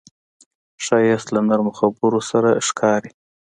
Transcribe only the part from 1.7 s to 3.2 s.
خبرو سره ښکاري